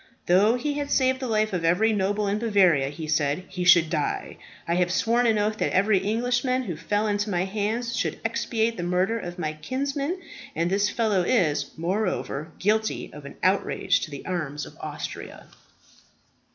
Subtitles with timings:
[0.25, 3.87] "Though he had saved the life of every noble in Bavaria," he said, "he should
[3.91, 4.37] die.
[4.67, 8.77] I have sworn an oath that every Englishman who fell into my hands should expiate
[8.77, 10.19] the murder of my kinsman;
[10.55, 15.45] and this fellow is, moreover, guilty of an outrage to the arms of Austria."